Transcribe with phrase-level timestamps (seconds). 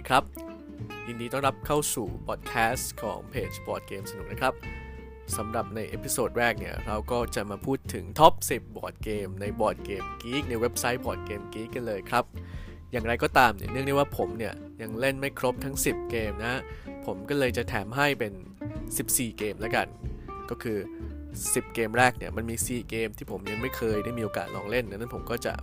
[0.00, 0.24] ดีครับ
[1.06, 4.54] ยินดีต้อนรับเข้าสู่พอดแคสต์ของเพจบอร์ดเกมสนุกนะครับ
[5.36, 12.24] สำหรับใน episode แรกเนี่ย เราก็จะมาพูดถึง top 10 บอร์ดเกมใน Board Game Geek ในเว็บไซต์ Board Game Geek กันเลยครับ
[12.92, 16.54] อย่างไรก็ตามเนี่ยเนื่องในว่าผมเนี่ย ยังเล่นไม่ครบทั้ง 10 เกมนะ
[17.06, 18.32] ผมก็เลยจะแถมให้เป็น
[18.86, 19.86] 14 เกมแล้วกัน
[20.50, 20.78] ก็คือ
[21.26, 25.54] 10 เกมแรกเนี่ย มันมี 4 เกมที่ผมยังไม่เคยได้มีโอกาสลองเล่นดังนั้นผมก็จะ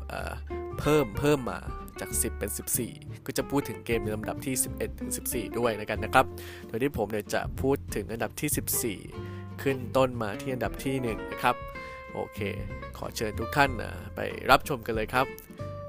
[0.79, 1.59] เพิ่มเพิ่มมา
[2.01, 2.51] จาก 10 เป็น
[2.87, 6.25] 14 ก็จะพูดถึงเกมในลำดับที่ 11 ถึง 14 ด้วยนะกันนะครับ
[6.67, 11.55] โดยที่ผมเนี่ยจะพูดถึงอันดับที่ 14 ขึ้นต้นมาที่อันดับที่ 1 นะครับ
[12.13, 12.39] โอเค
[12.97, 14.19] ขอเชิญทุกท่านนะไป
[14.51, 15.25] รับชมกันเลยครับ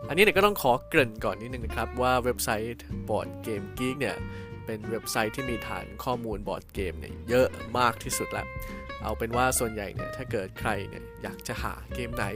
[0.09, 2.77] อันนี้เนี่ยก็ต้องขอเกริ่นก่อนนิดนึงนะครับ ว่าเว็บไซต์
[3.09, 4.17] บอร์ดเกมกีกเนี่ย
[4.65, 7.48] เป็นเว็บไซต์ที่มีฐานข้อมูลบอร์ดเกมเนี่ยเยอะ
[7.79, 8.47] มากที่สุดแล้ว
[9.03, 12.27] เอาเป็นว่าส่วนใหญ่เนี่ยถ้าเกิดใครเนี่ยอยากจะหาเกมไหน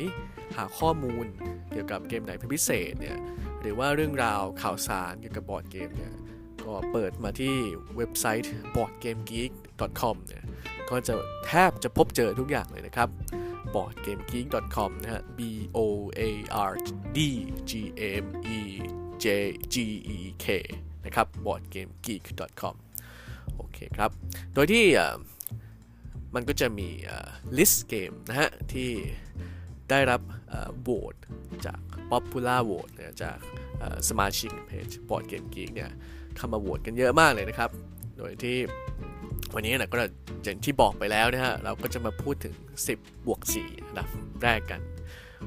[0.57, 1.27] หาข้อมูล
[1.73, 3.17] เกี่ยวกับเกมไหนเป็นพิเศษเนี่ย
[3.63, 6.15] หรือว่าเรื่องราวข่าวสารเกี่ยวกับบอร์ดเกมเนี่ย
[6.65, 7.55] ก็เปิดมาที่
[7.97, 10.45] เว็บไซต์ boardgamegeek.com เนี่ย
[10.91, 11.15] ก็จะ
[11.47, 13.09] แทบจะพบเจอทุกอย่างเลยนะครับ
[13.75, 15.41] boardgamegeek.com นะฮะ b
[15.77, 15.79] o
[16.19, 16.23] a
[16.71, 16.73] r
[17.17, 17.19] d
[17.71, 17.73] g
[18.25, 18.27] m
[18.59, 18.61] e
[19.25, 19.27] j
[19.75, 19.77] g
[20.17, 20.47] e k
[21.05, 22.75] นะครับ boardgamegeek.com
[23.57, 24.11] โอเคครับ
[24.55, 24.87] โดยที่
[26.35, 26.89] มันก็จะมี
[27.59, 28.91] list เกมนะฮะที่
[29.93, 30.21] ได้รับ
[30.83, 31.15] โหวต
[31.67, 33.39] จาก Popular Vote จาก
[34.09, 35.91] สมาชิกเพจ Board Game Geek เนี่ย
[36.37, 37.71] เข้ามาโหวตกันเยอะมากเลยนะครับ
[38.19, 38.57] โดยที่
[39.55, 39.97] วันนี้นะก็
[40.45, 42.55] อย่างที่บอกไปแล้วนะฮะ เราก็จะมาพูดถึง
[42.91, 44.09] 10 บวก4อันดับ
[44.43, 44.81] แรกกัน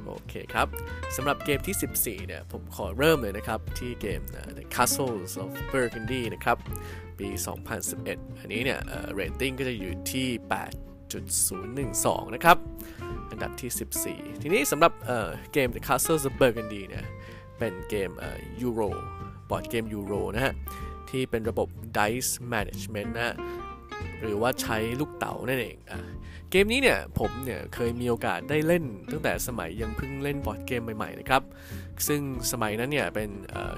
[0.05, 0.67] โอเคครับ
[1.15, 4.21] สำหรับเกมที่ 14 เนี่ย ผมขอเริ่มเลยนะครับ ที่เกม
[4.57, 6.57] The Castles of Burgundy นะครับ
[7.19, 7.27] ปี
[7.83, 8.79] 2011 อันนี้เนี่ย
[9.13, 10.27] เรตติ้งก็จะอยู่ที่
[10.67, 12.57] 8 8.012 นะครับ
[13.31, 13.71] อันดับที่
[14.07, 17.05] 14 ทีนี้สำหรับเกม The Castle of Burgundy เนี่ย
[17.59, 18.09] เป็นเกม
[18.61, 18.81] ยูโร
[19.49, 20.53] บอร์ดเกมยูโรนะฮะ
[21.09, 23.35] ที่เป็นระบบ dice management นะ
[24.21, 25.99] หรือว่าใช้ลูกเต๋านั่นเองอะ
[26.51, 31.43] เกมนี้เนี่ยผมเนี่ยเคยมีโอกาสได้เล่น ตั้งแต่สมัยยังเพิ่งเล่นบอร์ดเกมใหม่ๆนะครับ
[32.07, 33.29] ซึ่งสมัยนั้นเนี่ยเป็น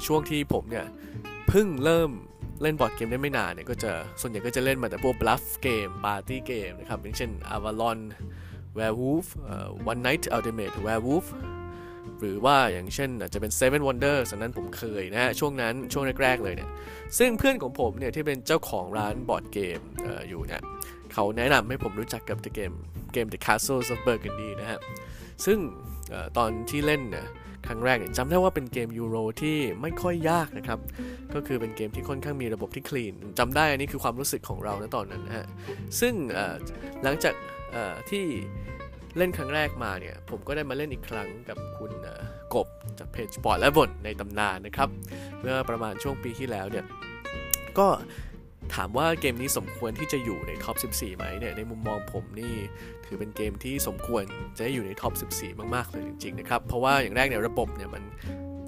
[0.06, 0.85] ช่วงที่ผมเนี่ย
[1.47, 2.12] เพิ่งเริ่ม
[2.62, 3.91] เล่นบอร์ดเกมได้ไม่นานเนี่ยก็จะ
[4.22, 8.00] ส่วนใหญ่ก็จะเล่นมาแต่พวก bluff เกม party เกมนะครับอย่างเช่น Avalon
[8.78, 9.28] Werewolf
[9.91, 11.28] One Night Ultimate Werewolf
[12.19, 16.69] หรือว่าอย่างเช่นอาจจะเป็น Seven Wonders นั้นผมเคยนะฮะช่วงนั้นช่วงแรก ๆ เลยเนี่ย
[17.17, 20.62] ซึ่งเพื่อนของผมเนี่ยที่เป็นเจ้าของร้านบอร์ดเกมออยู่เนี่ย
[21.13, 22.72] เขาแนะนำให้ผมรู้จักกับเกม
[23.13, 24.79] เกม The Castles of Burgundy นะฮะ
[25.46, 25.57] ซึ่ง
[26.38, 27.28] ตอนที่เล่นเนี่ย
[27.67, 30.79] ครั้งแรกเนี่ยจำได้ว่าเป็นเกมยูโรที่ไม่ค่อยยากนะครับ
[31.33, 35.47] ก็คือเป็นเกมที่ค่อนข้างมีระบบที่ clean จำได้อันนี้คือความรู้สึกของเราในตอนนั้นนะฮะ
[36.00, 36.13] ซึ่ง
[37.03, 37.33] หลังจาก
[38.09, 38.25] ที่
[39.17, 41.91] เล่นครั้งแรกมาเนี่ย ผมก็ได้มาเล่นอีกครั้งกับคุณ
[42.53, 42.67] กบ
[43.00, 44.89] จากเพจปอร์ตและบนในตำนานนะครับ
[45.39, 46.85] เมื่อประมาณช่วงปีที่แล้วเนี่ย
[47.79, 47.88] ก็
[48.75, 52.53] ถามว่าเกมนี้สมควรที่จะอยู่ใน top 14 ไหมเนี่ยในมุมมองผมนี่
[53.05, 54.23] ถือเป็นเกมที่สมควร
[54.57, 58.03] จะอยู่ใน top 14 มาก ๆ เลยจริง ๆ นะครับ เพราะว่าอย่างแรกเนี่ยระบบเนี่ยมัน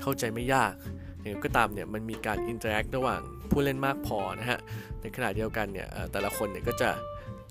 [0.02, 0.74] เข้าใจไม่ยาก
[1.22, 3.22] อย่างก็ตามเนี่ยมันมีการ interact ระหว่าง
[3.52, 4.60] ผู้เล่นมากพอนะฮะ
[5.02, 6.90] ในขณะเดียวกันเนี่ยแต่ละคนเนี่ยก็จะ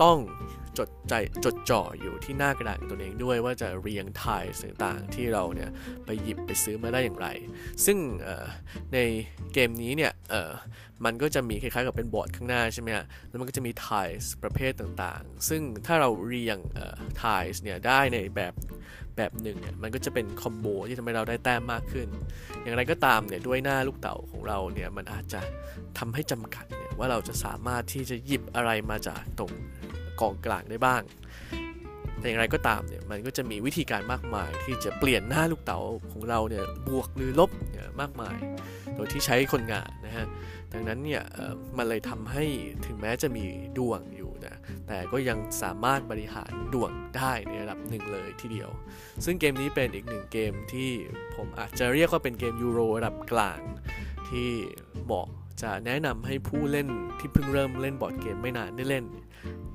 [0.02, 0.18] ต้อง
[0.78, 1.14] จดใจ
[1.44, 5.70] จดจ่ออยู่ที่หน้ากระดานตัวเองด้วยว่าจะเรียง tiles ต่างๆที่เราเนี่ย
[6.04, 7.28] ไปหยิบไปซื้อมาได้อย่างไร
[7.84, 7.98] ซึ่ง
[8.92, 8.98] ใน
[9.52, 10.12] เกมนี้เนี่ย
[11.04, 14.08] มันก็จะมีคล้ายๆกับเป็นบอร์ดข้างหน้าใช่ไหมฮะแล้วมันก็จะมี tile
[14.42, 16.58] ประเภทต่างๆ ซึ่งถ้าเราเรียง
[17.18, 18.54] ไทยเนี่ยได้ในแบบ
[19.16, 22.08] แบบหนึ่งเนี่ยมันก็จะเป็นคอมโบที่ทำให้เราได้แต้มมากขึ้น
[22.62, 25.40] อย่างไรก็ตามเนี่ยด้วยหน้าลูกเต๋าของเราเนี่ยมันอาจจะ
[25.98, 29.52] ทำให้จำกัดเนี่ยว่าเราจะสามารถที่จะหยิบอะไรมาจากตรง
[30.20, 31.02] กองกลางได้บ้าง
[32.20, 35.80] แต่อย่างไรก็ตามเนี่ยมันก็จะมีวิธีการมากมายที่จะเปลี่ยนหน้าลูกเต๋า
[36.12, 38.36] ของเราเนี่ยบวกหรือลบเนี่ยมากมาย
[38.94, 40.26] โดยที่ใช้คนงานนะฮะ
[40.72, 41.22] ดังนั้นเนี่ย
[41.76, 42.44] มันเลยทำให้
[42.86, 43.44] ถึงแม้จะมี
[43.78, 44.56] ดวงอยู่นะ
[44.88, 48.70] แต่ก็ยังสามารถบริหารดวงได้ในระดับหนึ่งเลยทีเดียว
[49.24, 50.90] ซึ่งเกมนี้เป็นอีกหนึ่งเกมที่
[51.36, 53.60] ผมอาจจะเรียกว่าเป็นเกมยูโรระดับกลาง
[54.28, 54.50] ที่
[55.04, 55.28] เหมาะ
[55.62, 56.88] จะแนะนำให้ผู้เล่น
[57.18, 59.04] ที่เพิ่งเริ่มเล่นบอร์ดเกมไม่นานได้เล่น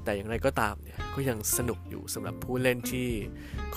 [0.04, 3.10] แต่อย่างไรก็ตามเนี่ยก็ยังสนุกอยู่สำหรับผู้เล่นที่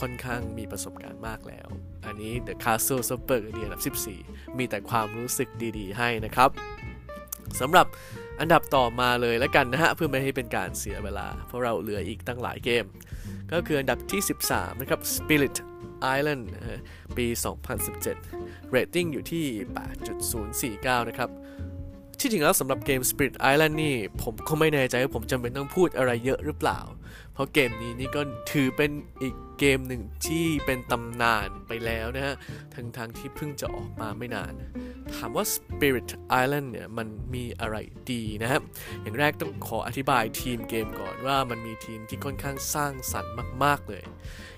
[0.00, 1.68] ค่อนข้างมีประสบการณ์มากแล้ว
[2.06, 6.50] อันนี้ The Castle s u p e r เดียนดับ 14 มีแต่ความรู้สึกดีๆ ให้นะครับ
[7.60, 7.86] สำหรับ
[8.40, 12.84] อันดับต่อมาเลยแล้วกันนะฮะ เพื่อไม่ให้เป็นการเสียเวลา เพราะเราเหลืออีกตั้งหลายเกม
[13.52, 15.56] ก็คืออันดับที่ 13 นะครับ Spirit
[16.16, 16.44] Island
[17.16, 17.26] ปี
[18.00, 19.44] 2017 rating อยู่ที่
[20.24, 21.30] 8.049 นะครับ
[22.20, 26.80] ที่จริงแล้วสำหรับเกม Spirit Island นี่ ผมก็ไม่แน่ใจว่าผมจำเป็นต้องพูดอะไรเยอะหรือเปล่า
[27.32, 28.20] เพราะเกมนี้นี่ก็
[28.52, 28.90] ถือเป็น
[29.22, 32.34] อีกเกมหนึ่งที่เป็นตำนานไปแล้วนะฮะ
[32.74, 34.52] ทั้งทางที่เพิ่งจะออกมาไม่นาน
[35.14, 36.08] ถามว่า Spirit
[36.42, 37.76] Island เนี่ยมันมีอะไร
[38.12, 38.62] ดีนะครับ
[39.02, 44.04] อย่างแรกต้องขออธิบายทีมเกมก่อนว่ามันมีทีมที่ค่อนข้างสร้างสรรค์มาก ๆ เลย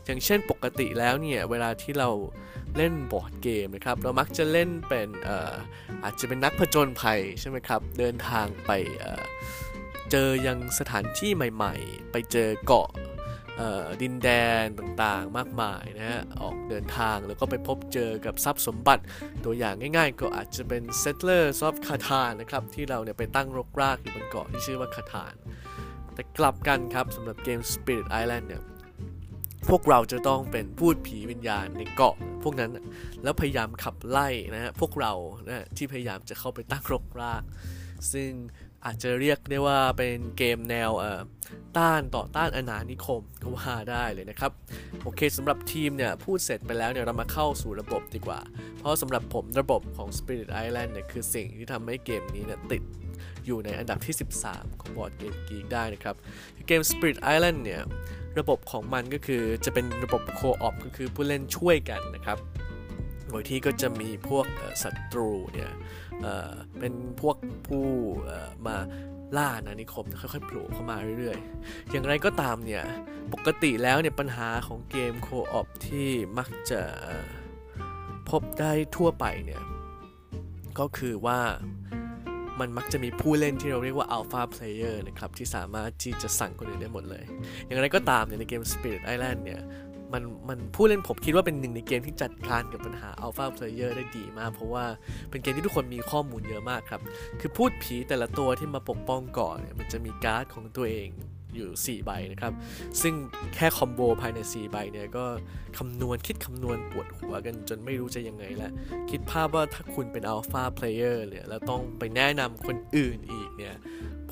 [0.05, 2.11] อย่างเช่นปกติแล้วเนี่ยเวลาที่เรา
[2.77, 5.55] เล่นบอร์ดเกมนะครับเรามักจะเล่นเป็นอา
[6.05, 8.71] อาจจะเป็นนักผจญภัยใช่ไหมครับเดินทางไป
[10.11, 12.89] เจอยังสถานที่ใหม่ ๆ ไปเจอเกาะ
[14.03, 14.29] ดินแด
[14.63, 19.03] นต่างๆ มากมายนะฮะ ออกเดินทางแล้วก็ไปพบเจอกับทรัพย์สมบัติ
[19.45, 25.35] ตัวอย่างง่ายๆ ก็อาจจะเป็น Settlers of Catan นะครับ ที่เราเนี่ยไปตั้งรกรากอยู่บนเกาะที่ชื่อว่าคาทาน
[26.15, 28.63] แต่กลับกันครับสำหรับเกม Spirit Island เนี่ย
[29.69, 32.71] พวกเราจะต้องเป็นพูดผีวิญญาณในเกาะพวกนั้น
[33.23, 35.13] แล้วพยายามขับไล่นะฮะพวกเรา
[35.49, 37.43] นะที่พยายามจะเข้าไปตั้งรกราก
[38.13, 38.31] ซึ่ง
[38.89, 40.91] อาจจะเรียกได้ว่าเป็นเกมแนว
[41.79, 44.53] ต้านต่อต้านอาณานิคมก็ว่าได้เลยนะครับ
[45.03, 48.41] โอเคสำหรับทีมเนี่ย พูดเสร็จไปแล้วเนี่ย เรามาเข้าสู่ระบบดีกว่า
[48.79, 52.83] เพราะสำหรับผมระบบของ Spirit Island เนี่ย คือสิ่งที่ทำให้เกมนี้เนี่ยติด
[53.47, 54.15] อยู่ในอันดับที่
[54.47, 56.15] 13 ของบอร์ดเกมกีกได้นะครับ
[56.67, 57.81] เกม Spirit Island เนี่ย
[58.39, 62.39] ระบบของมันก็คือจะเป็นระบบโคออปก็คือผู้เล่นช่วยกันนะครับ
[63.29, 64.47] โดยที่ก็จะมีพวก
[64.83, 65.71] ศัตรูเนี่ย
[66.79, 67.37] เป็นพวก
[67.67, 67.87] ผู้
[68.67, 68.77] มา
[69.37, 72.85] ล่านานิคมค่อยๆโผล่เข้ามาเรื่อยๆ อย่างไรก็ตามเนี่ย
[73.33, 76.83] ปกติแล้วเนี่ยปัญหาของเกมโคออปที่มักจะ
[78.31, 79.63] พบได้ทั่วไปเนี่ย
[80.79, 81.41] ก็คือว่า
[82.61, 87.25] มันมักจะมีผู้เล่นที่เราเรียกว่า Alpha Player นะครับ ที่สามารถที่จะสั่งคนอื่นได้หมดเลย
[87.65, 89.61] อย่างไรก็ตามเนี่ยในเกม Spirit Island เนี่ย
[90.13, 94.85] มันมันผู้เล่นผมคิดว่าเป็นหนึ่งในเกมที่จัดการกับปัญหา Alpha Player ได้ดีมาก เพราะว่า
[95.31, 97.01] เป็นเกมที่ทุกคนมีข้อมูลเยอะมากครับ
[97.41, 101.11] คือภูตผีแต่ละตัวที่มาปกป้องเกาะเนี่ยมันจะมีการ์ดของตัวเอง
[101.57, 102.53] อยู่ 4 ใบนะครับ
[103.03, 103.15] ซึ่ง
[103.55, 105.25] แค่ combo ภายใน 4 ใบเนี่ยก็
[105.79, 108.73] คำนวณคิดคำนวณปวดหัวกันจนไม่รู้จะยังไงแล้ว
[109.11, 113.77] คิดภาพว่าถ้าคุณเป็น alpha player เนี่ยแล้วต้องไปแนะนำคนอื่นอีกเนี่ย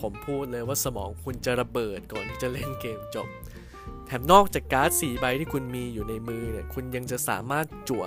[0.01, 3.29] ผมพูดเลยว่าสมองคุณจะระเบิดก่อนที่จะเล่นเกมจบ
[4.07, 8.07] แถมนอกจากการ์ด 4 ใบที่คุณมีอยู่ในมือเนี่ย คุณยังจะสามารถจั่ว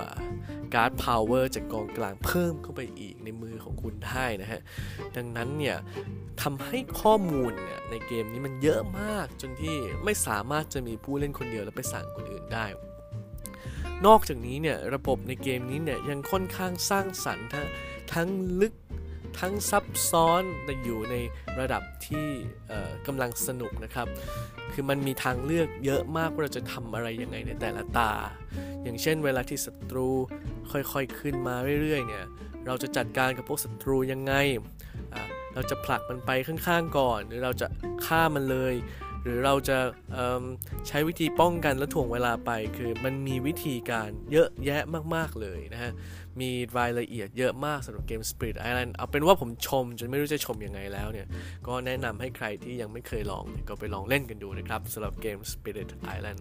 [0.74, 4.60] การ์ด power จากกองกลางเพิ่มเข้าไปอีกในมือของคุณได้นะฮะ
[5.16, 5.76] ดังนั้นเนี่ย
[6.42, 12.66] ทำให้ข้อมูลเนี่ยในเกมนี้มันเยอะมากจนที่ไม่สามารถจะมีผู้เล่นคนเดียวแล้วไปสั่งคนอื่นได้
[14.06, 17.66] นอกจากนี้เนี่ยระบบในเกมนี้เนี่ยยังค่อนข้างสร้างสรรค์ทั้ง
[18.12, 18.28] ทั้ง
[18.60, 18.74] ลึก
[19.38, 21.14] ทั้งซับซ้อนแต่อยู่ใน
[21.60, 22.28] ระดับที่
[23.06, 24.06] กำลังสนุกนะครับ
[24.72, 28.12] คือมันมีทางเลือกเยอะมากว่าเราจะทำอะไรยังไงในแต่ละตา
[28.82, 30.08] อย่างเช่น เวลาที่ศัตรู
[30.72, 32.26] ค่อยๆขึ้นมาเรื่อยๆเนี่ย
[32.66, 34.32] เราจะจัดการกับพวกศัตรูยังไง
[35.54, 37.66] เราจะผลักมันไปข้างๆก่อน หรือเราจะ
[38.06, 38.74] ฆ่ามันเลย
[39.22, 39.78] หรือเราจะ
[40.88, 44.82] ใช้วิธีป้องกันและถ่วงเวลาไป คือมันมีวิธีการเยอะแยะ
[45.14, 45.92] มากๆเลยนะฮะ
[46.40, 51.26] มีรายละเอียดเยอะมากสำหรับเกม Spirit Island เอาเป็นว่าผมชมจนไม่รู้จะชมยังไงแล้วเนี่ย
[51.66, 56.40] ก็แนะนำให้ใครที่ยังไม่เคยลองก็ไปลองเล่นกันดูนะครับสำหรับเกม Spirit Island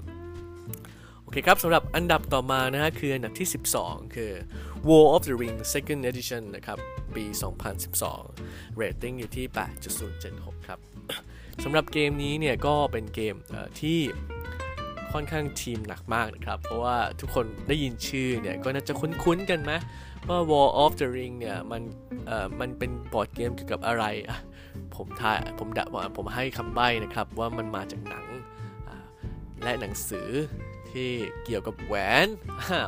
[1.23, 3.47] โอเคครับสำหรับอันดับต่อมานะฮะคืออันดับที่
[3.81, 4.31] 12 คือ
[4.87, 6.77] War of the Ring Second Edition นะครับ
[7.15, 7.23] ปี
[8.03, 9.45] 2012 rating อยู่ที่
[10.07, 10.79] 8.076 ครับ
[11.63, 13.35] สำหรับเกมนี้เนี่ยก็เป็นเกม
[13.79, 13.99] ที่
[15.11, 19.71] ค่อนข้างทีมหนักมากนะครับ เพราะว่าทุกคนได้ยินชื่อเนี่ย ก็น่าจะคุ้นๆกันไหม
[20.29, 21.81] ว่า War of the Ring เนี่ย มัน
[22.59, 24.03] มันเป็นบอร์ดเกมเกี่ยวกับอะไร
[24.95, 28.25] ผมทายผมดว่าผมให้คำใบ้นะครับ ว่ามันมาจากหนัง
[29.63, 30.29] และหนังสือ
[30.91, 31.09] ที่
[31.45, 31.95] เกี่ยวกับแหว
[32.25, 32.27] น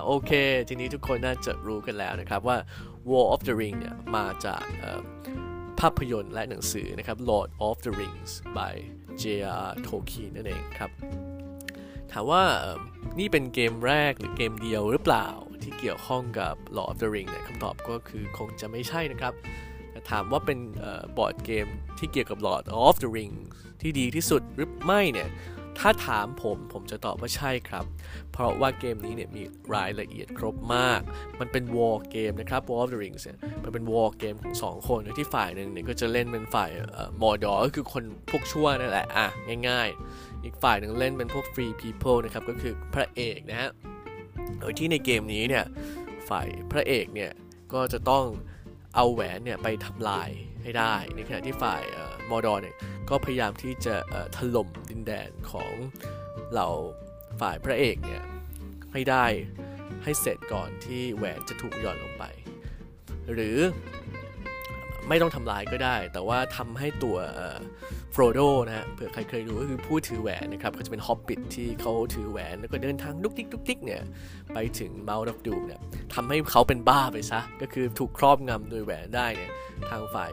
[0.05, 0.31] โอเค
[0.67, 2.57] ทีนี้ทุกคนน่าจะรู้กันแล้วนะครับว่า
[3.09, 4.63] War of the Ring เนี่ย มาจาก
[5.81, 8.73] ภาพยนตร์และหนังสือนะครับ Lord of the Rings by
[9.21, 9.69] J.R.
[9.87, 10.91] Tolkien นั่นเองครับ
[12.11, 12.43] ถามว่า
[13.19, 15.27] นี่เป็นเกมแรกหรือเกมเดียวหรือเปล่า
[15.63, 19.33] ที่เกี่ยวข้องกับ Lord of the Rings เนี่ยคำตอบก็คือคงจะไม่ใช่นะครับ
[19.91, 20.59] แต่ถามว่าเป็น
[21.17, 21.67] บอร์ดเกม
[21.99, 23.41] ที่เกี่ยวกับ Lord of the Rings
[23.81, 25.29] ที่ดีที่สุดหรือไม่เนี่ย
[25.79, 27.85] ถ้าถามผมผมจะตอบว่าใช่ครับ
[28.31, 29.43] เพราะว่าเกมนี้เนี่ยมี
[29.75, 31.01] รายละเอียดครบมาก
[31.39, 36.71] มันเป็นวอลเกมนะครับ War of the Rings เนี่ยมันเป็นวอลเกมของสองคนที่ฝ่ายหนึ่งเนี่ยก็จะเล่นเป็นฝ่าย
[37.21, 39.27] มอดอก็คือคนพวกชั่วนั่นแหละอะ
[39.67, 43.69] ง่าย ๆ อีกฝ่ายหนึ่งเล่นเป็นพวก free people นะครับก็คือพระเอกนะฮะ
[44.59, 45.65] โดยที่ในเกมนี้เนี่ย
[46.29, 47.31] ฝ่ายพระเอกเนี่ย
[47.73, 48.25] ก็จะต้อง
[48.95, 50.29] เอาแหวนเนี่ยไปทำลาย
[50.63, 51.81] ให้ได้ในขณะที่ฝ่าย
[52.31, 52.75] มอดอเนี่ย
[53.09, 53.95] ก็พยายามที่จะ
[54.35, 55.73] ถล่มดินแดนของ
[56.51, 56.69] เหล่า
[57.39, 58.23] ฝ่ายพระเอกเนี่ย
[58.93, 59.25] ให้ได้
[60.03, 62.23] ให้เสร็จก่อนที่แหวนจะถูกหย่อนลงไป
[63.33, 63.57] หรือ
[65.09, 67.17] ไม่ต้องทำลายก็ได้ แต่ว่าทำให้ตัว
[68.13, 74.01] ฟรโดนะฮะเผื่อใครเคยดูก็คือผู้ถือแหวนนะครับเขาจะเป็นฮอบบิทที่เขาถือแหวนแล้วก็เดินทางลุกทิกลุกทิกเนี่ย
[74.53, 75.81] ไปถึง Mount of Doom เนี่ย
[76.13, 79.51] ทำให้เขาเป็นบ้าไปซะ ก็คือถูกครอบงำโดยแหวนได้เนี่ย
[79.89, 80.31] ทางฝ่าย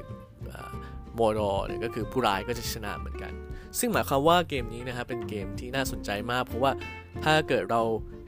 [1.19, 3.33] โมโรเนี่ยก็คือผู้ร้ายก็จะชนะเหมือนกัน
[3.79, 6.73] ซึ่งหมายความว่าเกมนี้นะครับเป็นเกมที่น่าสนใจมาก เพราะว่า
[7.25, 7.83] ถ้าเกิดเรา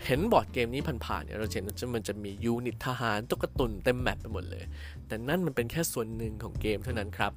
[0.07, 4.65] เห็นบอร์ดเกมนี้ผ่านๆเนี่ยเราเห็นว่ามันจะมี unit ทหารตุ๊กตุ่นเต็ม map ไปหมดเลย
[5.07, 7.33] แต่นั่นมันเป็นแค่ส่วนหนึ่งของเกมเท่านั้นครับ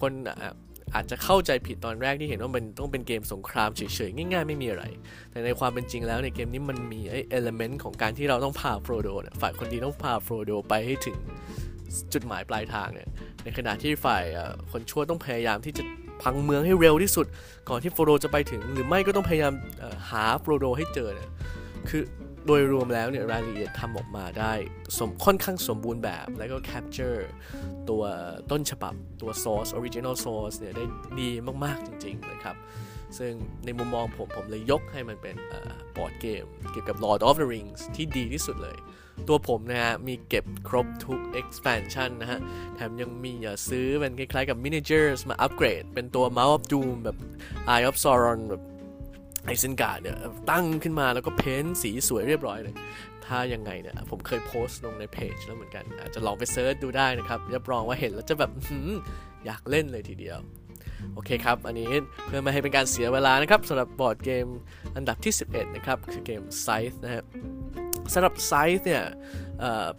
[0.00, 0.12] คน
[0.94, 4.84] อาจจะเข้าใจผิดตอนแรกที่เห็นว่ามันต้องเป็นเกมสงครามเฉยๆ ง่ายๆ ไม่มีอะไร
[5.30, 9.08] แต่ในความเป็นจริงแล้วในเกมนี้มันมีไอ้ element ของการที่เราต้องพาโฟรโด
[9.40, 11.18] ฝ่ายคนดีต้องพาโฟรโดไปให้ถึง
[12.12, 13.08] จุดหมายปลายทางเนี่ย
[13.44, 14.24] ในขณะที่ฝ่าย
[14.70, 15.82] คนชั่วต้องพยายามที่จะ
[16.22, 17.26] พังเมืองให้เร็วที่สุด
[17.68, 19.52] ก่อนที่โฟโรจะไปถึง หรือไม่ก็ต้องพยายาม
[20.10, 21.30] หาโฟโรให้เจอเนี่ย
[21.88, 22.02] คือ
[22.46, 24.52] โดยรวมแล้วเนี่ยรายละเอียดทำออกมาได้
[24.98, 27.20] สมค่อนข้างสมบูรณ์แบบ แล้วก็ capture
[27.88, 28.02] ตัว
[28.50, 30.84] ต้นฉบับตัว source original source เนี่ยได้
[31.20, 31.30] ดี
[31.64, 32.56] มาก ๆ จริง ๆ เลยครับ
[33.18, 33.32] ซึ่ง
[33.64, 35.36] ในมุมมองผมผมเลยยกให้มันเป็น
[35.96, 38.78] บอร์ดเกม เกี่ยวกับ Lord of the Rings ที่ดีที่สุดเลย
[39.28, 42.40] ตัวผมนะฮะ มีเก็บครบทุก expansion นะฮะ
[42.74, 47.16] แถมยังมีอย่าซื้อเป็นคล้ายๆกับ miniatures มาอัปเกรด เป็นตัว Mount of Doom แบบ
[47.72, 48.62] Eye of Sauron แบบ
[49.46, 50.16] Isengard เนี่ย
[50.50, 52.74] ตั้งขึ้นมาแล้วก็ paint สีสวยเรียบร้อยเลย
[53.26, 58.50] ถ้ายังไงเนี่ยผมเคยโพสต์ลงในเพจแล้วเหมือนกัน อาจจะลองไป search ดูได้นะครับรับรองว่าเห็นแล้วจะแบบ
[59.46, 60.38] อยากเล่นเลยทีเดียว
[61.14, 61.90] โอเคครับ อันนี้
[62.26, 64.46] เพื่อไม่ให้เป็นการเสียเวลานะครับสำหรับบอร์ดเกม
[64.96, 67.24] อันดับที่ 11 นะครับ คือเกม Scythe นะฮะ
[68.14, 69.04] สำหรับ Scythe เนี่ย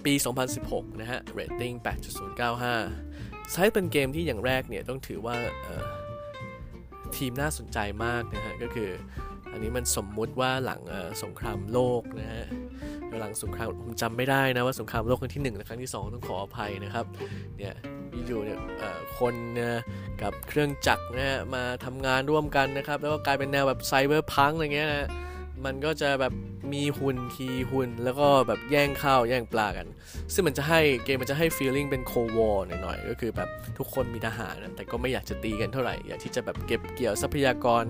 [0.06, 0.14] ปี
[0.58, 1.74] 2016 นะฮะเรตติ้ง
[2.80, 5.36] 8.095 Scythe เป็นเกมที่อย่างแรกเนี่ยต้องถือว่า
[7.16, 8.90] ทีมน่าสนใจมากนะฮะ ก็คือ
[9.52, 10.82] อันนี้มันสมมุติว่าหลัง
[11.24, 12.46] สงครามโลกนะฮะ
[13.20, 17.06] หลังสงครามผมจำไม่ได้นะว่าสงครามโลกครั้งที่1และครั้งที่ 2 ต้องขออภัยนะครับ
[17.58, 17.74] เนี่ย
[18.28, 18.60] อยู่เนี่ย
[19.20, 19.36] คน
[20.22, 25.10] กับเครื่องจักรนะฮะมาทำงานร่วมกันนะครับ แล้วก็กลายเป็นแนวแบบไซเบอร์พังอะไรเงี้ยนะ
[25.66, 26.34] มันก็จะแบบ
[26.74, 29.88] มีหุ่นทีหุ่น แล้วก็แบบแย่งข้าวแย่งปลากัน
[30.34, 37.84] ซึ่งมันจะให้เกมมันจะให้ feeling เป็น cold war หน่อยๆ ก็คือแบบทุกคนมีทหารแต่ก็ไม่อยากจะตีกันเท่าไหร่ อยากที่จะแบบเก็บเกี่ยวทรัพยากร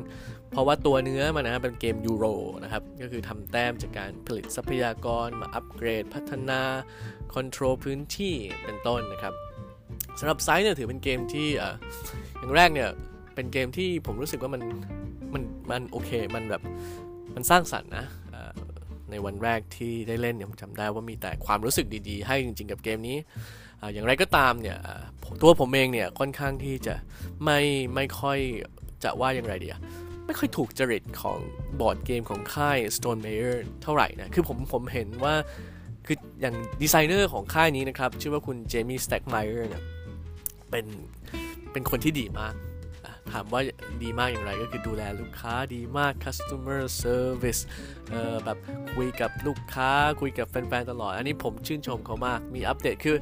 [0.52, 2.26] เพราะว่าตัวเนื้อมันนะเป็นเกมยูโร
[2.64, 6.62] นะครับ ก็คือทำแต้มจากการผลิตทรัพยากรมาอัปเกรด พัฒนา
[7.34, 9.34] control พื้นที่เป็นต้นนะครับ
[10.20, 11.48] สำหรับไซส์เนี่ยถือเป็นเกมที่
[12.40, 12.90] อย่างแรกเนี่ย
[13.36, 14.62] เป็นเกมที่ผมรู้สึกว่ามัน
[15.34, 16.62] มันมันโอเคมันแบบ
[17.36, 18.06] มันสร้างสรรค์นะ
[19.12, 23.18] ในวันแรกที่ได้เล่นเนี่ยผมจำได้ว่ามีแต่ความรู้สึกดีๆ ให้จริง ๆ กับเกมนี้
[23.94, 24.78] อย่างไรก็ตามเนี่ย
[25.42, 26.96] ตัวผมเองเนี่ยค่อนข้างที่จะ
[27.44, 27.60] ไม่
[27.96, 28.40] ไม่ค่อย
[29.04, 29.76] จะว่าอย่างไรเดีย
[30.30, 31.40] ไม่ค่อยถูกจริตของ
[31.80, 35.36] บอร์ดเกมของค่าย Stonemaier เท่าไหร่นะ คือผมผมเห็นว่า
[36.06, 39.84] คืออย่างดีไซเนอร์ของค่ายนี้นะครับ ชื่อว่าคุณ Jamey Stegmaier เนี่ย
[40.70, 40.86] เป็น
[41.72, 42.54] เป็นคนที่ดีมาก
[43.32, 43.62] ถามว่า
[44.04, 47.62] ดีมากอย่างไรก็คือดูแลลูกค้าดีมาก customer service
[48.10, 48.58] เอ่อแบบ
[48.96, 53.16] คุยกับลูกค้าคุยกับแฟนๆ ตลอด อันนี้ผมชื่นชมเขามาก มีอัปเดตคือ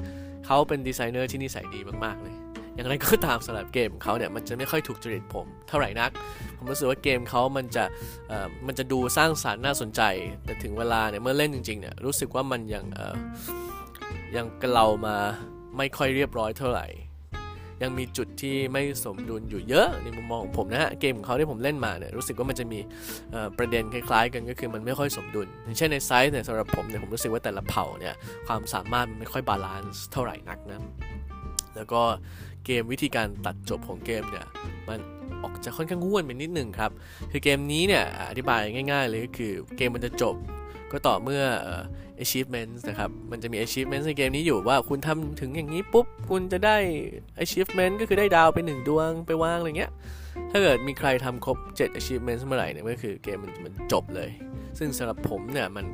[0.46, 2.36] เขาเป็นดีไซเนอร์ที่นิสัยดีมากๆเลย
[2.78, 6.12] อย่างไรก็ตามสำหรับเกมของเขาเนี่ยมันจะไม่ค่อยถูกจริตผมเท่าไหร่นัก
[6.58, 7.84] ผมรู้สึกว่าเกมเขามันจะ
[8.28, 10.02] เอ่อมันจะดูสร้างสารรค์น่าสนใจ
[10.46, 13.16] แต่ถึงเวลาเนี่ยเมื่อเล่นจริงๆเนี่ยรู้สึกว่ามันยังเอ่อ
[14.36, 15.16] ยังกระเรามา
[15.78, 16.88] ไม่ค่อยเรียบร้อยเท่าไหร่
[17.84, 22.80] ยังมีจุดที่ไม่สมดุลอยู่เยอะในมุมมองของผมนะฮะเกมของเขาที่ผมเล่นมาเนี่ยรู้สึกว่ามันจะมี
[23.58, 28.16] ประเด็นคล้าย ๆ กันก็คือมันไม่ค่อยสมดุลอย่างเช่นในไซส์เนี่ยสำหรับผมเนี่ยผมรู้สึกว่าแต่ละเผ่าเนี่ย
[28.48, 30.82] ความสามารถมันไม่ค่อย balance เท่าไหร่นักนะ
[31.78, 32.02] แล้วก็
[32.66, 34.46] เกมวิธีการตัดจบของเกมเนี่ย
[34.88, 35.00] มัน
[35.44, 36.92] ออกจะค่อนข้างห้วนไปนิดหนึ่งครับ
[37.32, 40.36] คือเกมนี้เนี่ยอธิบายง่าย ๆ เลยก็คือเกมมันจะจบ
[40.92, 41.44] ก็ต่อเมื่อ
[42.24, 46.78] achievement นะครับ มันจะมี achievement ในเกมนี้อยู่ว่าคุณทำถึงอย่างนี้ปุ๊บ คุณจะได้
[47.44, 49.92] achievement ก็คือได้ดาวไปหนึ่งดวงไปวางอะไรเงี้ย
[50.52, 54.30] ถ้าเกิดมีใครทำครบ 7 achievement เมื่อไหร่เนี่ยก็คือเกมมันมันจบเลย
[54.78, 55.86] ซึ่งสำหรับผมเนี่ยมัน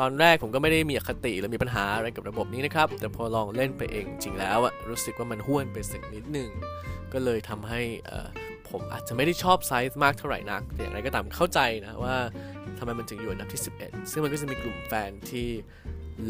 [0.00, 6.50] ตอนแรกผมก็ไม่ได้มีอคติหรือมีปัญหาอะไรกับระบบนี้นะครับ แต่พอลองเล่นไปเองจริงแล้วอะรู้สึกว่ามันห้วนไปสักนิดหนึ่ง
[7.12, 7.80] ก็เลยทำให้
[8.70, 12.16] ผมอาจจะไม่ได้ชอบไซส์มากเท่าไหร่นัก แต่อย่างไรก็ตามเข้าใจนะว่า
[12.78, 15.48] ทำไมมันถึงอยู่อันดับที่ 11 ซึ่งมันก็จะมีกลุ่มแฟนที่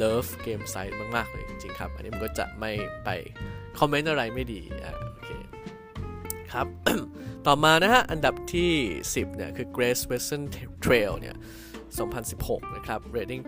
[0.02, 2.72] love เกมไซส์มาก ๆ เลยจริง ๆ ครับ อันนี้มันก็จะไม่
[3.04, 3.08] ไป
[3.78, 5.30] คอมเมนต์อะไรไม่ดีอะโอเค
[6.52, 6.66] ครับ
[7.46, 8.72] ต่อมานะฮะ อันดับที่
[9.06, 10.44] 10 เนี่ย คือ Grace Western
[10.84, 11.36] Trail เนี่ย
[12.00, 13.42] 2016 นะครับ rating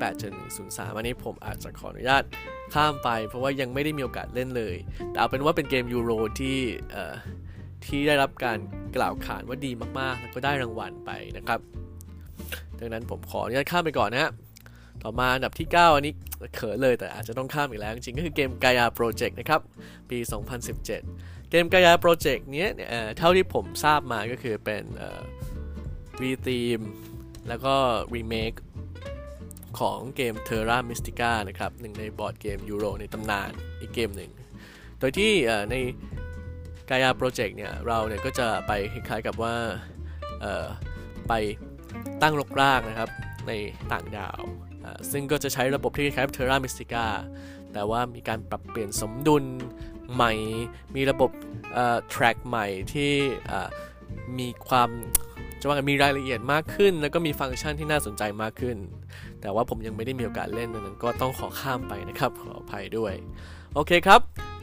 [0.46, 2.22] 8.103 อันนี้ผมอาจจะขออนุญาต
[2.74, 4.76] ข้ามไป เพราะว่ายังไม่ได้มีโอกาสเล่นเลย
[5.10, 6.10] แต่เอาเป็นว่าเป็นเกมยูโร
[6.40, 6.58] ที่
[7.86, 8.58] ที่ได้รับการ
[8.96, 11.60] กล่าวขานว่าดีมากๆ แล้วก็ได้รางวัลไปนะครับ
[12.78, 14.30] ดังนั้นผมขออนุญาตข้ามไปก่อนนะฮะ
[15.02, 16.12] ต่อมาอันดับที่ 9 อันนี้
[16.54, 19.60] เขินเลยแต่อาจจะต้องข้ามอีกแล้ว จริงๆ ก็คือเกม Gaia Project นะครับ
[20.10, 20.18] ปี
[20.64, 20.86] 2017
[21.50, 22.72] เกม Gaia Project เนี้ย
[23.18, 24.82] เท่าที่ผมทราบมาก็คือเป็น
[26.22, 26.80] รีทีม
[27.48, 27.74] แล้วก็
[28.14, 28.52] รีเมค
[29.78, 34.30] ของเกม Terra Mystica นะครับหนึ่งในบอร์ดเกมยูโรในตำนานอีกเกมหนึ่ง
[34.98, 35.32] โดยที่
[35.70, 35.74] ใน
[36.88, 39.54] Gaia Project เนี่ย เราเนี่ยก็จะไปคล้ายๆกับว่า
[41.28, 41.32] ไป
[42.22, 43.10] ตั้งรกรากนะครับ
[43.48, 43.52] ใน
[43.92, 44.40] ต่างดาว
[45.10, 47.06] ซึ่งก็จะใช้ระบบที่คล้ายๆ Terra Mystica
[47.72, 49.44] แต่ว่ามีการปรับเปลี่ยนสมดุล
[50.14, 50.32] ใหม่
[50.94, 51.30] มีระบบ
[52.12, 53.12] track ใหม่ที่
[54.38, 54.90] มีความ
[55.64, 58.76] จะว่ามีรายละเอียดมากขึ้น แล้วก็มีฟังก์ชันที่น่าสนใจมากขึ้น
[59.40, 63.12] แต่ว่าผมยังไม่ได้มีโอกาสเล่นนั้นก็ต้องขอข้ามไปนะครับ ขออภัยด้วย
[63.74, 64.20] โอเคครับ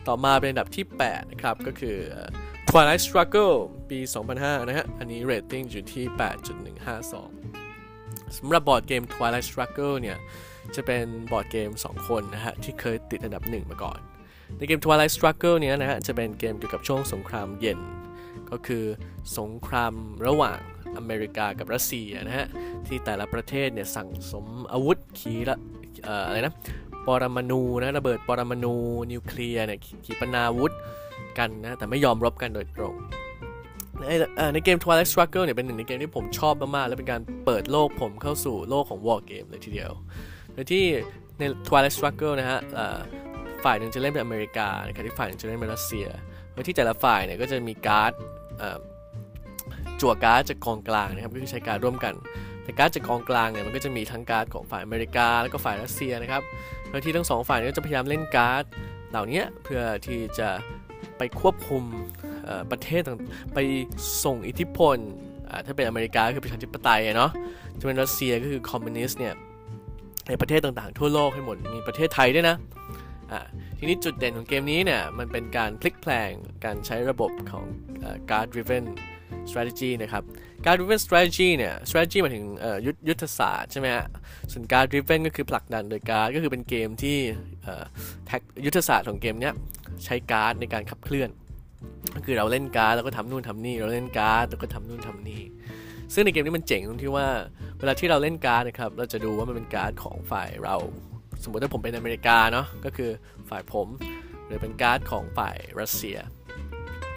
[0.08, 1.98] ต่อมาเป็นอันดับที่ 8 นะครับ ก็คือ
[2.70, 3.55] Twilight Struggle
[3.89, 4.00] ปี
[4.34, 6.03] 2005 นะฮะ อันนี้ rating อยู่ที่
[6.81, 10.17] 8.152 สำหรับบอร์ดเกม Twilight Struggle เนี่ย
[10.75, 14.00] จะเป็นบอร์ดเกม 2 คนนะฮะ ที่เคยติดอันดับ 1 มาก่อน
[14.58, 17.79] ในเกม Twilight Struggle เนี้ยนะฮะ จะเป็นเกมเกี่ยวกับช่วงสงครามเย็น
[18.51, 18.86] ก็คือ
[19.38, 19.93] สงคราม
[20.27, 20.60] ระหว่าง
[20.98, 22.48] อเมริกากับรัสเซียนะฮะ
[22.88, 25.57] ที่แต่ละประเทศเนี่ยสั่งสมอาวุธขีละ
[26.27, 26.53] อะไรนะ
[27.07, 28.75] ปรมาณูนะระเบิดปรมาณู
[29.12, 30.74] นิวเคลียร์เนี่ยขีปนาวุธ
[31.38, 32.95] กันนะแต่ไม่ยอมรบกันโดยตรง
[34.00, 34.12] ใน
[34.53, 39.91] ในเกม Twilight Struggle เนี่ยเป็นหนึ่งในเกมที่ผมชอบมาก ๆ และเป็นการเปิดโลกผมเข้าสู่โลกของ War Game เลยทีเดียว
[40.53, 40.86] โดยที่
[41.39, 42.60] ใน Twilight Struggle นะฮะ
[43.63, 46.07] ฝ่ายหนึ่งจะเล่นเป็นอเมริกาในขณะที่ฝ่ายหนึ่งจะเล่นเป็นรัสเซีย
[46.53, 48.12] โดยที่แต่ละฝ่ายเนี่ยก็จะมีการ์ด
[50.01, 52.13] จั่วการ์ดจากกองกลางนะครับก็คือใช้การ์ดร่วมกัน
[52.63, 56.41] แต่การ์ดจากกองกลางเนี่ยมันก็จะมีทั้งการ์ดของฝ่ายอเมริกา แล้วก็ฝ่ายรัสเซียนะครับ
[56.89, 58.63] โดยที่ทั้งสองฝ่ายก็จะพยายามเล่นการ์ด
[59.12, 60.50] เหล่านี้เพื่อที่จะ
[61.17, 61.84] ไปควบคุม
[62.72, 63.17] ประเทศต่างๆ
[63.53, 63.60] ไป
[64.24, 64.98] ส่งอิทธิพล
[65.65, 67.31] ถ้าเป็นอเมริกาคือประชาธิปไตยเนาะ
[67.79, 69.34] จะเป็นรัสเซียก็คือคอมมิวนิสต์เนี่ย
[70.27, 72.58] ในประเทศต่างๆ ทั่วโลกให้หมดมีประเทศไทยด้วยนะ
[73.77, 76.31] ทีนี้จุดเด่นของเกมนี้เนี่ยมันเป็นการพลิกแพลง
[76.65, 77.65] การใช้ระบบของ
[78.29, 78.86] card driven
[79.50, 80.23] strategy นะครับ
[80.63, 82.45] card driven strategy เนี่ย strategy หมายถึง
[83.09, 84.05] ยุทธศาสตร์ใช่ไหมฮะ
[84.51, 87.17] ส่วน card driven ก็คือผลักดันโดยการ์ดก็คือเป็นเกมที่
[88.65, 89.53] ยุทธศาสตร์ของเกมเนี้ย
[90.06, 91.29] ใช้การ์ดในการขับเคลื่อน
[92.15, 95.43] ก็คือเราเล่นการ์ดแล้วก็ทำนู่นทำนี่ เราเล่นการ์ดแล้วก็ทำนู่นทำนี่
[96.13, 97.27] ซึ่งในเกมนี้มันเจ๋งตรงที่ว่า
[97.79, 100.75] เวลาที่เราเล่นการ์ดนะครับ เราจะดูว่ามันเป็นการ์ดของฝ่ายเรา
[101.43, 103.10] สมมติถ้าผมเป็นอเมริกาเนาะ ก็คือ
[103.49, 103.88] ฝ่ายผม
[104.45, 106.17] หรือเป็นการ์ดของฝ่ายรัสเซีย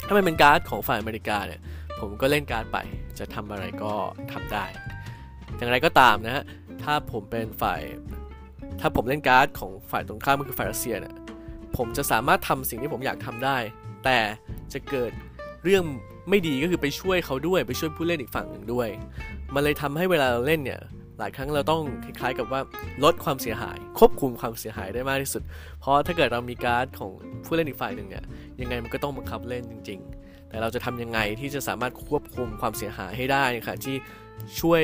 [0.07, 1.61] ถ้ามันเป็นการ์ดของฝ่ายอเมริกาเนี่ย
[2.01, 2.79] ผมก็เล่นการ์ดไป
[3.19, 3.93] จะทำอะไรก็
[4.33, 4.65] ทำได้
[5.57, 6.45] อย่างไรก็ตามนะฮะ
[6.83, 7.81] ถ้าผมเป็นฝ่าย
[8.81, 11.15] ถ้าผมเล่นการ์ดของฝ่ายตรงข้ามก็คือฝ่ายรัสเซียเนี่ย
[11.77, 13.57] ผมจะสามารถทำสิ่งที่ผมอยากทำได้
[14.05, 14.19] แต่
[14.73, 15.11] จะเกิด
[15.65, 15.85] เรื่อง
[16.31, 18.89] ไม่ดีก็คือไปช่วยเขาด้วย ไปช่วยผู้เล่นอีกฝั่งหนึ่งด้วย
[19.55, 20.81] มันเลยทำให้เวลาเราเล่นเนี่ย
[21.19, 22.61] หลายครั้งเราต้องคล้ายๆกับว่า
[23.05, 25.43] ลดความเสียหาย ควบคุมความเสียหายได้มากที่สุด
[25.81, 27.11] เพราะถ้าเกิดเรามีการ์ดของ
[27.45, 28.25] ผู้เล่นอีกฝ่ายหนึ่งเนี่ย
[28.61, 33.97] ยังไงมันก็ต้องบังคับเล่นจริง ๆ แต่เราจะทำยังไงที่จะสามารถควบคุมความเสียหายให้ได้ค่ะที่
[34.61, 34.83] ช่วย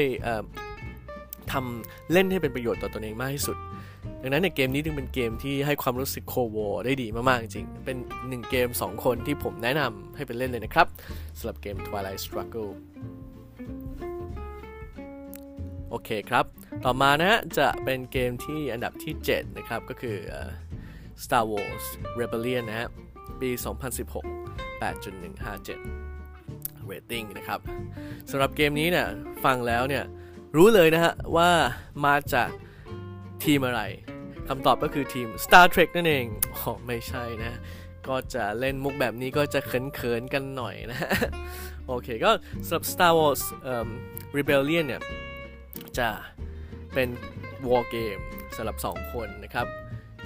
[1.52, 3.56] ทำเล่นให้เป็นประโยชน์ต่อตัวเองมากที่สุด
[4.22, 7.96] ดังนั้นในเกมนี้จึงเป็นเกมที่ให้ความรู้สึกโควได้ดีมากๆจริง เป็น
[8.28, 10.86] หนึ่งเกม 2 คนที่ผมแนะนำให้ไปเล่นเลยนะครับ
[11.38, 12.70] สำหรับเกม Twilight Struggle
[15.90, 16.44] โอเคครับ
[16.84, 20.16] ต่อมานะฮะ จะเป็นเกมที่อันดับที่ 7 นะครับ ก็คือ
[21.24, 21.84] Star Wars
[22.20, 22.88] Rebellion นะฮะ
[23.40, 23.50] ปี
[23.96, 27.60] 2016 8.157 rating นะครับ
[28.30, 29.06] สำหรับเกมนี้เนี่ย
[29.44, 30.04] ฟังแล้วเนี่ย
[30.56, 31.50] รู้เลยนะฮะ ว่า
[32.06, 32.50] มาจาก
[33.44, 33.82] ทีมอะไร
[34.48, 37.58] คำตอบก็คือทีม Star Trek นั่นเองอ๋อไม่ใช่นะ
[38.08, 40.98] ก็จะเล่นมุกแบบนี้ก็จะเขินๆกันหน่อยนะ
[41.88, 42.30] โอเค ก็
[42.66, 43.42] สำหรับ Star Wars
[44.36, 45.02] Rebellion เนี่ย
[45.98, 46.08] จะ
[46.94, 47.08] เป็น
[47.66, 48.22] War Game
[48.56, 49.66] สำหรับ 2 คนนะครับ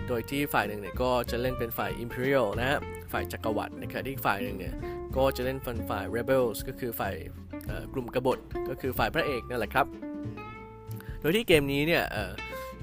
[0.09, 2.79] โดยที่ฝ่ายหนึ่งเนี่ยก็จะเล่นเป็นฝ่าย Imperial นะฮะ
[3.13, 4.75] ฝ่ายจักรวรรดินะครับที่ฝ่ายหนึ่งเนี่ย
[5.17, 7.15] ก็จะเล่นเป็นฝ่าย Rebels ก็คือฝ่าย
[7.93, 9.87] กลุ่มกบฏก็คือฝ่ายพระเอกนั่นแหละครับ
[11.21, 12.05] โดยที่เกมนี้เนี่ย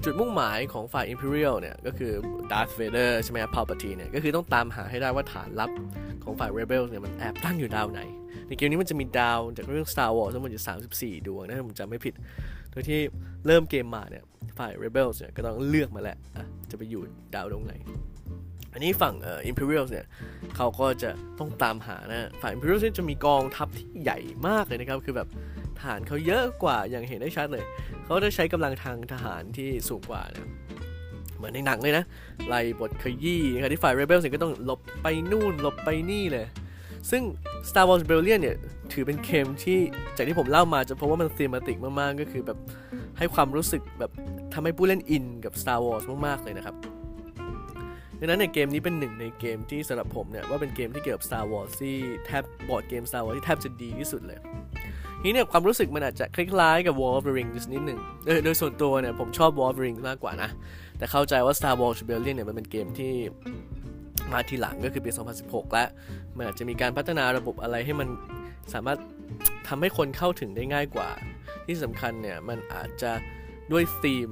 [0.04, 2.12] จุดมุ่งหมายของฝ่าย Imperial เนี่ยก็คือ
[2.50, 5.70] Darth Vader ใช่ไหมครับ Palpatine เนี่ยก็คือต้องตามหาให้ได้ว่าฐานลับ
[6.24, 8.00] ของฝ่าย Rebels เนี่ยมันแอบตั้งอยู่ดาวไหน
[8.48, 10.64] ในเกมนี้มันจะมีดาวจากเรื่อง Star Wars ทั้งหมดอยู่
[10.94, 12.14] 34 ดวงนะถ้าผมจำไม่ผิด
[12.72, 13.00] โดยที่
[13.46, 14.24] เริ่มเกมมาเนี่ย
[14.58, 16.16] ฝ่าย Rebels เนี่ยก็ต้องเลือกมาแหละ
[16.70, 17.02] จะไปอยู่
[17.34, 17.74] ดาวดวงไหน
[18.72, 20.06] อันนี้ฝั่งเอ่อ Imperial เนี่ย
[20.56, 25.28] เขาก็จะต้องตามหานะฝ่าย Imperial จะมีกองทัพที่ใหญ่มากเลยนะครับ คือแบบ
[25.80, 27.64] ฐานเขาเยอะกว่าอย่างเห็นได้ชัดเลย
[28.04, 30.48] เขาจะใช้กำลังทางทหารที่สูงกว่านะ
[31.36, 32.04] เหมือนในหนังเลยนะ
[32.48, 36.46] ไล่บทขยี้นะครับที่ฝ่ายเรเบลสิก็ต้องหลบไปนู่นหลบไปนี่เลย
[37.10, 37.22] ซึ่ง
[37.68, 38.56] Star Wars Rebellion เนี่ย
[38.92, 39.78] ถือเป็นเกมที่
[40.16, 42.58] จากที่ผมเล่ามาจะพบว่ามันซีมาติกมากๆ ก็คือแบบ
[43.18, 44.10] ให้ความรู้สึกแบบ
[44.52, 46.76] ทำให้ผู้เล่นอินกับ Star Wars มากๆ เลยนะครับ
[48.18, 51.96] ดังนั้นในเกมนี้เป็นหนึ่งในเกมที่สำหรับผมเนี่ย ว่าเป็นเกมที่เกี่ยวกับ Star Wars ที่
[52.26, 54.38] แทบบอร์ดเกม Star Wars ที่แทบจะดีที่สุดเลย
[55.24, 57.98] นี่เนี่ยความรู้สึกมันอาจจะคล้ายๆกับ War of the Rings นิดหนึ่ง
[58.44, 60.50] โดยส่วนตัวเนี่ยผมชอบ War of the Rings มากกว่านะ
[60.98, 63.12] แต่เข้าใจว่า Star Wars Rebellion เนี่ยมันเป็นเกมที่
[64.34, 65.10] มาทีหลังก็คือปี
[65.42, 65.88] 2016 แล้ว
[66.36, 68.08] มันอาจจะมีการพัฒนาระบบอะไรให้มัน
[68.74, 68.98] สามารถ
[69.68, 71.08] ทำให้คนเข้าถึงได้ง่ายกว่า
[71.66, 73.10] ที่สำคัญเนี่ย มันอาจจะ
[73.72, 74.28] ด้วยธีม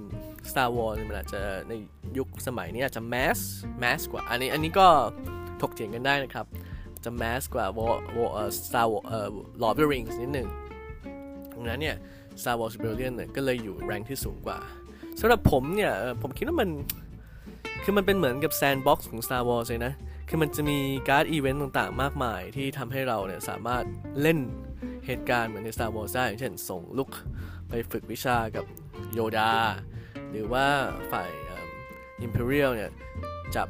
[0.50, 1.72] Star Wars มันอาจจะใน
[2.18, 3.38] ยุคสมัยนี้อาจจะแมส
[3.80, 4.86] mass กว่า อันนี้อันนี้ก็
[5.60, 6.46] ถกเถียงกันได้นะครับ
[7.04, 8.30] จะ mass กว่า War War
[8.66, 9.28] Star Wars เอ่อ
[9.62, 10.48] Lord of the Rings นิดหนึ่ง
[11.52, 11.96] ดังนั้นเนี่ย
[12.40, 14.58] Star Wars Rebellion เนี่ยก็เลยอยู่ rank ที่สูงกว่า
[15.20, 16.70] สำหรับผมเนี่ยผมคิดว่ามัน
[17.82, 19.92] คือมันเป็นเหมือนกับ sandbox ของ Star Wars เลยนะ
[20.28, 20.78] คือมันจะมี
[21.08, 23.84] การ์ดอีเวนต์ต่างๆ มากมายที่ทำให้เราเนี่ยสามารถ
[24.22, 24.38] เล่น
[25.06, 27.10] เหตุการณ์เหมือนใน Star Wars ได้อย่างเช่นส่งลุค
[27.68, 28.64] ไปฝึกวิชากับ
[29.14, 29.52] โยดา
[30.30, 30.66] หรือว่า
[31.12, 31.30] ฝ่าย
[32.22, 32.90] Imperial เนี่ย
[33.56, 33.68] จับ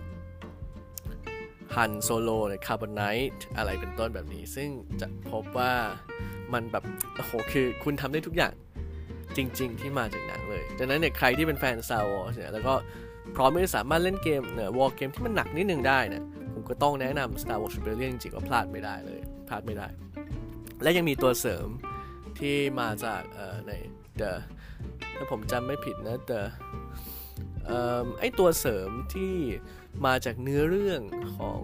[1.75, 4.69] ฮันโซโลใน Carbonite อะไรเป็นต้นแบบนี้ ซึ่ง
[5.01, 5.73] จะพบว่า
[6.53, 6.85] มันแบบ
[7.17, 8.53] โอ้โห คือคุณทำได้ทุกอย่าง
[9.37, 12.75] จริง ๆ ที่มาจากหนังเลยดังนั้นเนี่ยใครที่เป็นแฟน Star Wars เนี่ยแล้วก็
[13.37, 19.87] พร้อมที่จะสามารถเล่นเกมเนี่ย war game ที่มันหนักนิดนึงได้เนี่ยผมก็ต้องแนะนำ Star Wars Rebellion จริงๆว่าพลาดไม่ได้เลยพลาดไม่ได้
[20.83, 21.69] และยังมีตัวเสริม
[22.39, 23.73] ที่มาจากเอ่อใน
[24.21, 24.33] The
[25.17, 26.43] ถ้าผมจำไม่ผิดนะ The
[27.67, 29.35] เอ่อไอตัวเสริมที่
[30.07, 31.03] มาจากเนื้อเรื่อง
[31.37, 31.63] ของ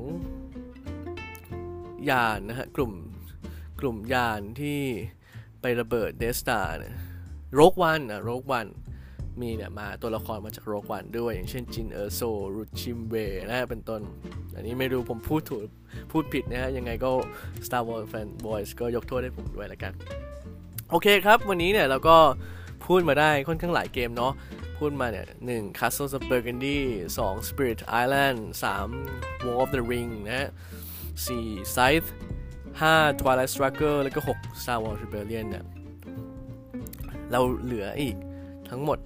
[2.10, 2.92] ยานนะฮะกลุ่ม
[3.80, 4.80] กลุ่มยานที่
[5.60, 6.96] ไประเบิดเดสตาเนี่ย
[7.54, 8.66] โรกวันนะโรกวัน
[9.40, 12.20] มีเนี่ยมาตัวละครมาจากโรกวันด้วย อย่างเช่นจินเออร์โซ
[12.54, 13.14] รูชิมเว
[13.50, 14.00] นะเป็นต้น
[14.54, 15.68] อันนี้ไม่รู้ผมพูดถูก
[16.12, 17.10] พูดผิดนะฮะ ยังไงก็
[17.66, 19.92] Star Wars Fan Boys ก็ยกโทษให้ผมด้วยละกัน
[20.90, 22.16] โอเคครับ วันนี้เนี่ยเราก็
[22.86, 24.32] พูดมาได้ค่อนข้างหลายเกมเนาะ
[24.78, 26.78] พูดมาเนี่ยหนึ่ง Castle of Burgundy
[27.18, 28.88] สอง Spirit Island สาม
[29.44, 30.50] War of the Ring นะ
[31.26, 32.08] สี่ Scythe
[32.80, 35.64] 5 Twilight Struggle แล้วก็ 6 Star Wars Rebellion เนี่ย
[37.30, 38.16] เราเหลืออีก
[38.70, 38.98] ทั้งหมด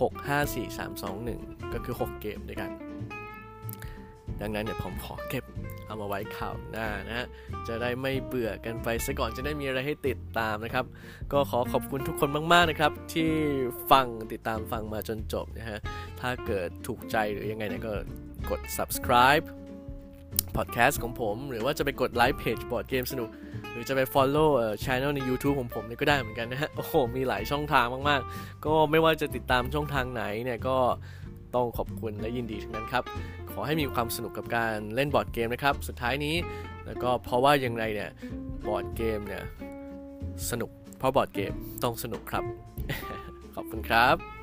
[0.00, 2.70] 6 5 4 3 2 1 ก็คือ 6 เกมด้วยกัน
[4.42, 5.44] ดังนั้นเนี่ยผมขอเก็บ
[5.86, 7.26] เอามาไว้ข่าวหน้านะ
[7.68, 10.84] จะได้ไม่เบื่อกันไปซะก่อนจะได้มีอะไรให้ติดตามนะครับ
[11.32, 13.30] ก็ขอขอบคุณทุกคนมาก ๆ นะครับ ที่
[13.90, 15.78] ฟังติดตามฟังมาจนจบนะฮะ
[16.20, 17.92] ถ้าเกิดถูกใจหรือยังไงเนี่ยก็
[18.50, 19.44] กด subscribe
[20.58, 23.28] พอดแคสต์ของผม หรือว่าจะไปกดไลค์เพจบอร์ดเกมสนุก
[23.72, 30.76] หรือจะไป follow เอ่อ channel ใน YouTube ของผมเนี่ยก็ได้เหมือนกันนะฮะ โอ้โห มีหลายช่องทางมาก ๆ ก็ไม่ว่าจะติดตามช่องทางไหนเนี่ยก็
[31.54, 33.04] ต้องขอบคุณและยินดีทั้งนั้นครับ
[33.52, 36.34] ขอให้มีความสนุกกับการเล่นบอร์ดเกมนะครับ สุดท้ายนี้
[36.86, 38.10] แล้วก็เพราะว่าอย่างไรเนี่ย
[38.66, 39.42] บอร์ดเกมเนี่ย
[40.50, 42.44] สนุกเพราะบอร์ดเกมต้องสนุกครับ
[43.54, 44.37] ขอบคุณครับ